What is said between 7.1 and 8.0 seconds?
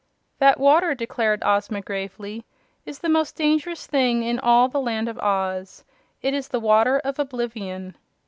Oblivion."